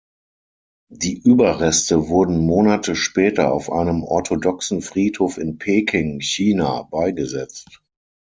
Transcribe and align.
Die 0.91 1.19
Überreste 1.21 2.07
wurden 2.07 2.39
Monate 2.43 2.95
später 2.95 3.53
auf 3.53 3.71
einem 3.71 4.01
orthodoxen 4.01 4.81
Friedhof 4.81 5.37
in 5.37 5.59
Peking, 5.59 6.21
China, 6.21 6.87
beigesetzt. 6.89 7.83